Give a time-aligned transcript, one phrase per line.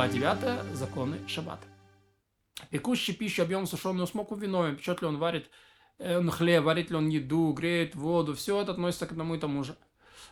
[0.00, 0.76] Глава 9.
[0.76, 1.66] Законы шаббата.
[2.70, 4.76] Пекущий пищу объем сушеную смоку виновен.
[4.76, 5.50] Печет ли он, варит
[5.98, 8.34] э, он хлеб, варит ли он еду, греет воду.
[8.34, 9.76] Все это относится к одному и тому же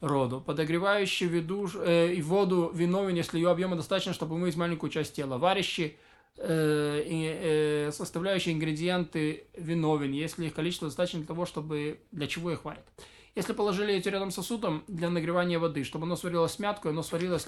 [0.00, 0.40] роду.
[0.40, 5.36] Подогревающий виду, э, и воду виновен, если ее объема достаточно, чтобы умыть маленькую часть тела.
[5.36, 5.98] Варящий
[6.38, 12.64] э, э, составляющие ингредиенты виновен, если их количество достаточно для того, чтобы для чего их
[12.64, 12.86] варят.
[13.34, 17.46] Если положили эти рядом сосудом для нагревания воды, чтобы оно сварилось мятку, оно сварилось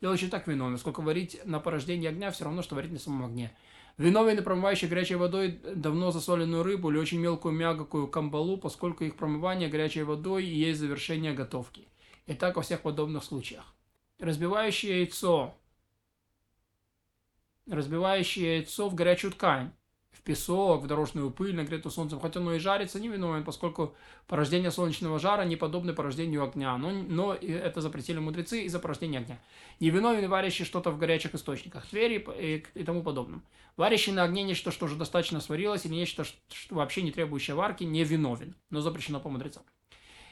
[0.00, 0.78] делающий так виновен.
[0.78, 3.52] Сколько варить на порождении огня, все равно, что варить на самом огне.
[3.96, 9.16] Виновен и промывающий горячей водой давно засоленную рыбу или очень мелкую мягкую камбалу, поскольку их
[9.16, 11.88] промывание горячей водой и есть завершение готовки.
[12.26, 13.74] И так во всех подобных случаях.
[14.20, 15.54] Разбивающее яйцо.
[17.66, 19.72] Разбивающее яйцо в горячую ткань
[20.12, 23.94] в песок, в дорожную пыль, нагретую солнцем, хотя оно и жарится, не виновен, поскольку
[24.26, 29.38] порождение солнечного жара не подобно порождению огня, но, но это запретили мудрецы из-за порождения огня.
[29.80, 33.42] Не виновен варящий что-то в горячих источниках, твери и, и тому подобном.
[33.76, 37.84] Варящий на огне нечто, что уже достаточно сварилось, или нечто, что вообще не требующее варки,
[37.84, 39.62] не виновен, но запрещено по мудрецам.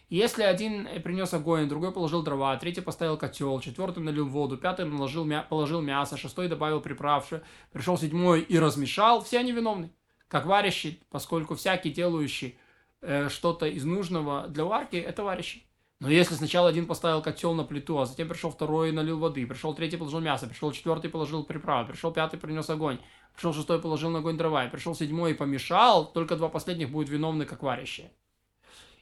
[0.08, 5.24] Если один принес огонь, другой положил дрова, третий поставил котел, четвертый налил воду, пятый наложил
[5.24, 9.90] мя- положил мясо, шестой добавил приправши, пришел седьмой и размешал, все они виновны.
[10.28, 12.56] Как варящий, поскольку всякий делающий
[13.00, 15.66] э, что-то из нужного для варки, это варящий.
[15.98, 19.44] Но если сначала один поставил котел на плиту, а затем пришел второй и налил воды,
[19.44, 23.00] пришел третий положил мясо, пришел четвертый положил приправу, пришел пятый принес огонь,
[23.34, 27.44] пришел шестой положил на огонь дрова, пришел седьмой и помешал, только два последних будут виновны
[27.44, 28.12] как варящие.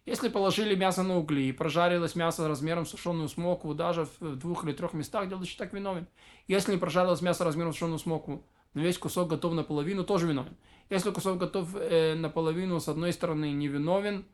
[0.06, 4.72] Если положили мясо на угли и прожарилось мясо размером сушеную смокву даже в двух или
[4.72, 6.06] трех местах, делающий так виновен.
[6.46, 8.44] Если не прожарилось мясо размером сушеную смокву,
[8.74, 10.56] но весь кусок готов наполовину, тоже виновен.
[10.90, 14.26] Если кусок готов э, наполовину, с одной стороны, не виновен,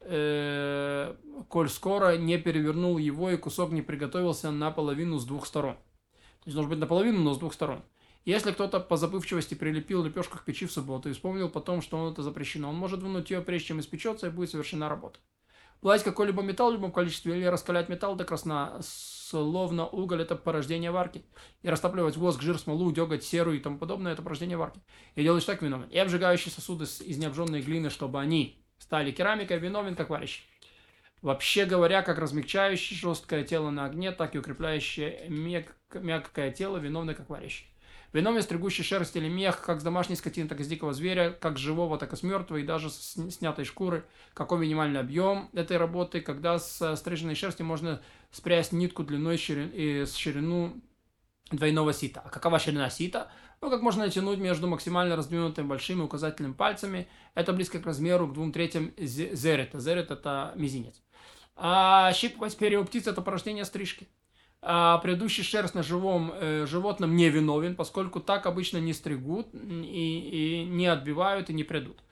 [0.00, 1.14] э,
[1.48, 5.76] коль скоро не перевернул его и кусок не приготовился наполовину с двух сторон.
[5.76, 7.82] То есть, должен быть наполовину, но с двух сторон.
[8.24, 12.12] Если кто-то по забывчивости прилепил лепешку к печи в субботу и вспомнил потом, что он
[12.12, 15.18] это запрещено, он может вынуть ее, прежде чем испечется, и будет совершена работа.
[15.80, 20.90] Плавить какой-либо металл в любом количестве или раскалять металл до красна, словно уголь– это порождение
[20.90, 21.22] варки.
[21.60, 24.80] И растапливать воск, жир, смолу, деготь, серу и тому подобное– это порождение варки.
[25.14, 25.90] И делаешь так виновен.
[25.90, 30.44] И обжигающий сосуды из необжженной глины, чтобы они стали керамикой, виновен как варящий.
[31.20, 37.28] Вообще говоря, как размягчающий жесткое тело на огне, так и укрепляющее мягкое тело, виновны как
[37.28, 37.66] варящий.
[38.14, 41.58] Вином стригущий шерсть или мех, как с домашней скотины, так и с дикого зверя, как
[41.58, 44.04] с живого, так и с мертвого, и даже с снятой шкуры.
[44.34, 50.04] Какой минимальный объем этой работы, когда с стриженной шерсти можно спрясть нитку длиной ширин, и
[50.06, 50.80] с ширину
[51.50, 52.22] двойного сита.
[52.24, 53.32] А какова ширина сита?
[53.60, 57.08] Ну, как можно натянуть между максимально раздвинутыми большими указательными пальцами.
[57.34, 59.80] Это близко к размеру к двум третьим зерета.
[59.80, 61.02] Зерет– это мизинец.
[61.56, 64.08] А щипывать перья у птиц– это порождение стрижки
[64.66, 70.62] а предыдущий шерсть на живом э, животном не виновен, поскольку так обычно не стригут и,
[70.62, 72.02] и не отбивают и не придут.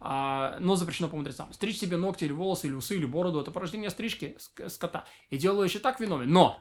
[0.00, 1.50] А, но запрещено по мудрецам.
[1.54, 4.36] Стричь себе ногти или волосы, или усы, или бороду– это порождение стрижки
[4.68, 5.06] скота.
[5.30, 6.30] И делающий так виновен.
[6.30, 6.60] Но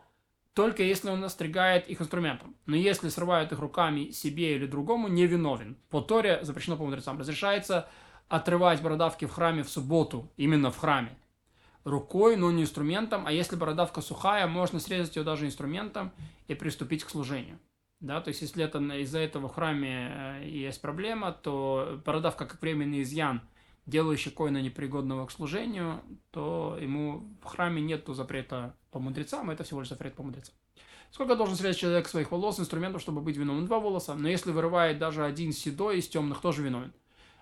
[0.54, 2.56] только если он настригает их инструментом.
[2.66, 5.78] Но если срывает их руками себе или другому, не виновен.
[5.90, 7.20] По Торе запрещено по мудрецам.
[7.20, 7.90] Разрешается
[8.30, 11.18] отрывать бородавки в храме в субботу, именно в храме
[11.84, 16.12] рукой, но не инструментом, а если бородавка сухая, можно срезать ее даже инструментом
[16.48, 17.60] и приступить к служению.
[18.00, 22.62] Да, то есть, если это из-за этого в храме э, есть проблема, то бородавка как
[22.62, 23.42] временный изъян,
[23.86, 26.02] делающий коина непригодного к служению,
[26.32, 30.54] то ему в храме нет запрета по мудрецам, это всего лишь запрет по мудрецам.
[31.12, 33.68] Сколько должен срезать человек своих волос инструментов, чтобы быть виновным?
[33.68, 34.16] Два волоса.
[34.16, 36.92] Но если вырывает даже один седой из темных, тоже виновен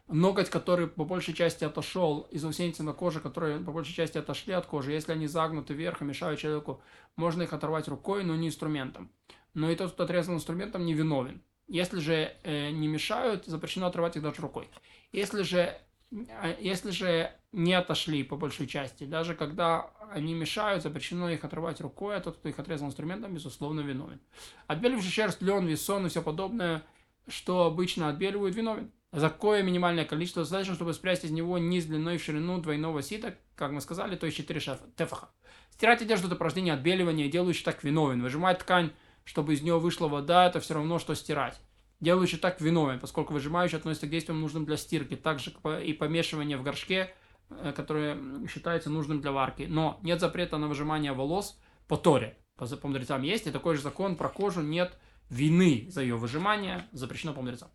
[0.08, 4.54] ноготь, который по большей части отошел из заусеницы на коже, которые по большей части отошли
[4.54, 6.82] от кожи, если они загнуты вверх и мешают человеку,
[7.16, 9.12] можно их оторвать рукой, но не инструментом.
[9.54, 11.42] Но и тот, кто отрезал инструментом, не виновен.
[11.68, 14.68] Если же э, не мешают, запрещено отрывать их даже рукой.
[15.12, 15.78] Если же,
[16.12, 21.80] э, если же не отошли по большей части, даже когда они мешают, запрещено их отрывать
[21.82, 24.20] рукой, а тот, кто их отрезал инструментом, безусловно, виновен.
[24.68, 26.84] Отбеливший шерсть, лен, весон и все подобное,
[27.28, 28.92] что обычно отбеливают, виновен.
[29.14, 33.36] За какое минимальное количество достаточно, чтобы спрятать из него низ длиной в ширину двойного сита,
[33.56, 35.30] как мы сказали, то есть 4 шефа, тефаха.
[35.72, 38.22] Стирать одежду до порождения отбеливания, делающий так виновен.
[38.22, 38.92] Выжимать ткань,
[39.26, 41.60] чтобы из нее вышла вода, это все равно, что стирать.
[42.00, 45.54] Делающий так виновен, поскольку выжимающий относится к действиям, нужным для стирки, также
[45.84, 47.14] и помешивание в горшке,
[47.50, 48.18] э, которое
[48.48, 49.64] считается нужным для варки.
[49.64, 51.60] Но нет запрета на выжимание волос
[51.90, 52.38] по Торе.
[52.56, 54.98] По, по мудрецам есть, и такой же закон про кожу нет
[55.30, 57.70] вины за ее выжимание, запрещено по мудрецам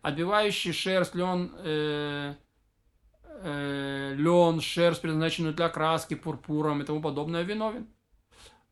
[0.00, 2.34] отбивающий шерсть, лен, э,
[3.24, 7.86] э, лен, шерсть, предназначенную для краски, пурпуром и тому подобное, виновен.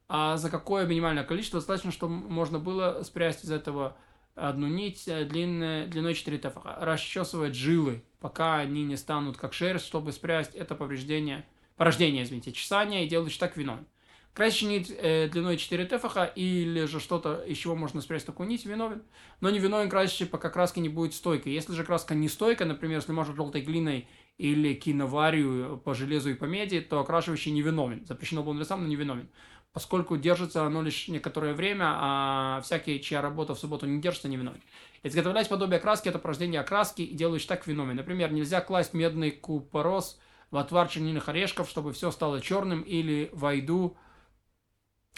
[0.08, 3.96] А за какое минимальное количество достаточно, чтобы можно было спрясть из этого
[4.34, 6.76] одну нить э, длинной, длиной 4 тефаха.
[6.80, 11.46] Расчесывать жилы, пока они не станут как шерсть, чтобы спрясть это повреждение,
[11.76, 13.86] порождение, извините, чесания, и делать так вином.
[14.32, 18.64] Красящий нить э, длиной 4 тефаха или же что-то, из чего можно спрятать такую нить,
[18.64, 19.02] виновен.
[19.40, 21.52] Но не виновен красящий, пока краска не будет стойкой.
[21.52, 26.34] Если же краска не стойкая, например, если можно желтой глиной или киноварию по железу и
[26.34, 28.06] по меди, то окрашивающий не виновен.
[28.06, 29.28] Запрещено было сам, но не виновен.
[29.72, 34.36] Поскольку держится оно лишь некоторое время, а всякие, чья работа в субботу не держится, не
[34.36, 34.60] виновен.
[35.02, 37.96] Изготовлять подобие краски– это порождение окраски и делаешь так виновен.
[37.96, 40.18] Например, нельзя класть медный купорос
[40.50, 43.96] в отвар чернильных орешков, чтобы все стало черным, или войду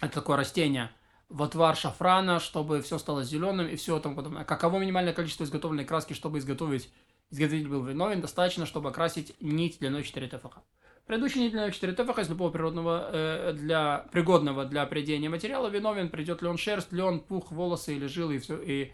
[0.01, 0.91] это такое растение,
[1.29, 4.45] в отвар шафрана, чтобы все стало зеленым и все тому подобное.
[4.45, 6.93] Каково минимальное количество изготовленной краски, чтобы изготовить,
[7.31, 10.59] изготовитель был виновен, достаточно, чтобы окрасить нить длиной 4 ТФХ.
[11.07, 16.11] Предыдущий нить длиной 4 ТФХ из любого природного, э, для, пригодного для придения материала виновен,
[16.11, 18.93] придет ли он шерсть, лен, пух, волосы или жилы и все, и,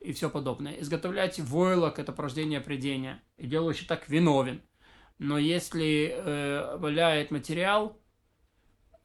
[0.00, 0.74] и все подобное.
[0.80, 4.62] Изготовлять войлок– это порождение придения, и делающий так виновен.
[5.18, 7.98] Но если э, валяет материал,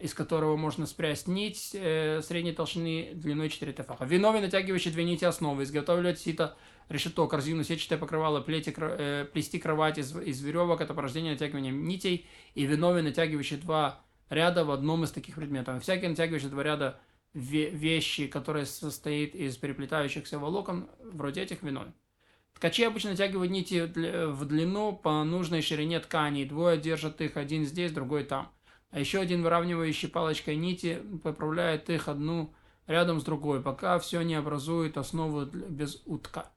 [0.04, 4.04] из которого можно спрясть нить э, средней толщины длиной 4 тефаха.
[4.04, 6.58] Виновен, натягивающий две нити основы, изготавливать сито,
[6.90, 12.28] решето, корзину, сетчатое покрывало, плети, э, плести кровать из, из веревок, это порождение натягивания нитей,
[12.54, 15.82] и виновен, натягивающий два ряда в одном из таких предметов.
[15.82, 17.00] Всякий натягивающий два ряда
[17.34, 21.94] вещи, которые состоит из переплетающихся волокон, вроде этих виновен.
[22.56, 23.90] Ткачи обычно натягивают нити
[24.32, 28.52] в длину по нужной ширине ткани, двое держат их, один здесь, другой там.
[28.94, 32.54] А еще один выравнивающий палочкой нити поправляет их одну
[32.86, 36.52] рядом с другой, пока все не образует основу без утка.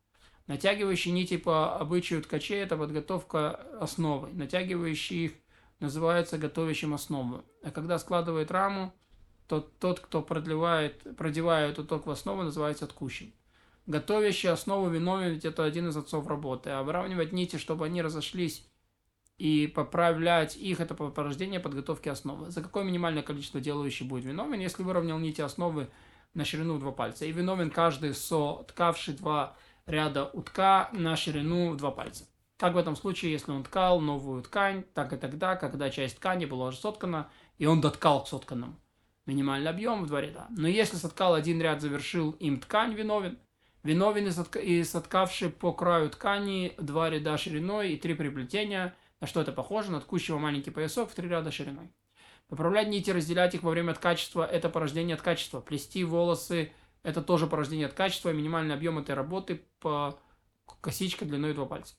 [0.47, 4.35] Натягивающие нити по обычаю ткачей– это подготовка основы.
[4.35, 5.33] Натягивающий их
[5.81, 7.43] называется готовящим основу.
[7.63, 8.93] А когда складывает раму,
[9.49, 13.33] то тот, кто продлевает, продевает уток в основу, называется ткущим.
[13.87, 16.69] Готовящий основу виновен, ведь это один из отцов работы.
[16.69, 18.69] А выравнивать нити, чтобы они разошлись
[19.39, 22.51] и поправлять их это порождение подготовки основы.
[22.51, 25.89] За какое минимальное количество делающий будет виновен, если выровнял нити основы
[26.35, 27.27] на ширину два пальца.
[27.27, 29.57] И виновен каждый соткавший два
[29.87, 32.25] ряда утка на ширину два пальца.
[32.57, 36.47] Как в этом случае, если он ткал новую ткань, так и тогда, когда часть ткани
[36.47, 37.29] была уже соткана,
[37.59, 38.81] и он доткал к сотканному.
[39.27, 40.47] Минимальный объем в два ряда.
[40.51, 43.39] Но если соткал один ряд, завершил им ткань, виновен.
[43.83, 44.33] Виновен
[44.63, 49.91] и соткавший по краю ткани два ряда шириной и три приплетения– на что это похоже?
[49.91, 51.91] На ткущего маленький поясок в три ряда шириной.
[52.49, 55.61] Поправлять нити, разделять их во время ткачества– это порождение ткачества.
[55.61, 56.73] Плести волосы–
[57.03, 58.33] это тоже порождение ткачества.
[58.33, 60.19] Минимальный объем этой работы по
[60.81, 61.97] косичка длиной два пальца.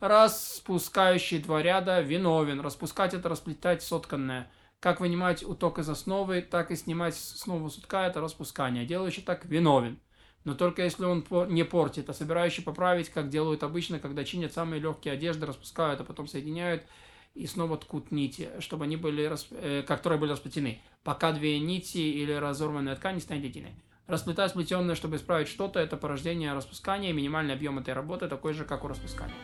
[0.00, 2.60] Распускающий два ряда виновен.
[2.60, 4.50] Распускать– это расплетать сотканное.
[4.80, 8.84] Как вынимать уток из основы, так и снимать снова с утка– это распускание.
[8.84, 9.98] Делающий так виновен
[10.46, 14.80] но только если он не портит, а собирающий поправить, как делают обычно, когда чинят самые
[14.80, 16.84] легкие одежды, распускают, а потом соединяют
[17.34, 22.32] и снова ткут нити, чтобы они были, э, которые были расплетены, пока две нити или
[22.32, 23.74] разорванная ткань не станет единой.
[24.06, 28.84] Расплетать сплетенное, чтобы исправить что-то, это порождение распускания, минимальный объем этой работы такой же, как
[28.84, 29.34] у распускания.